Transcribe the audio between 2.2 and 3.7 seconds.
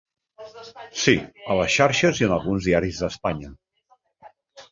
i en alguns diaris d’Espanya.